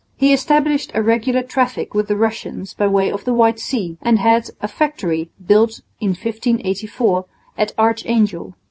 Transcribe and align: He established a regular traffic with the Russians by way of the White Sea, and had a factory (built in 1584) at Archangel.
He 0.17 0.33
established 0.33 0.89
a 0.95 1.03
regular 1.03 1.43
traffic 1.43 1.93
with 1.93 2.07
the 2.07 2.15
Russians 2.15 2.73
by 2.73 2.87
way 2.87 3.11
of 3.11 3.23
the 3.23 3.35
White 3.35 3.59
Sea, 3.59 3.99
and 4.01 4.17
had 4.17 4.49
a 4.59 4.67
factory 4.67 5.29
(built 5.45 5.81
in 5.99 6.07
1584) 6.15 7.25
at 7.55 7.71
Archangel. 7.77 8.55